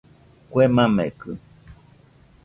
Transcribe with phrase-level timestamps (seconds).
[0.51, 1.31] Kue makekɨ